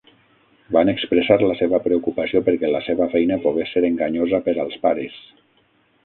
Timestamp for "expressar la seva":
0.93-1.79